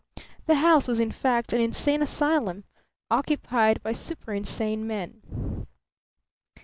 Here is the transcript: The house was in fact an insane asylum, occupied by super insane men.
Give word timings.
The 0.47 0.55
house 0.55 0.87
was 0.87 0.99
in 0.99 1.11
fact 1.11 1.53
an 1.53 1.61
insane 1.61 2.01
asylum, 2.01 2.63
occupied 3.11 3.83
by 3.83 3.91
super 3.91 4.33
insane 4.33 4.87
men. 4.87 5.67